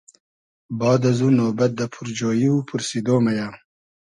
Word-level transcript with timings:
باد 0.79 1.01
ازو 1.09 1.27
نوبئد 1.37 1.71
دۂ 1.77 1.85
پورجویی 1.93 2.47
و 2.51 2.57
پورسیدۉ 2.67 3.07
مئیۂ 3.23 3.47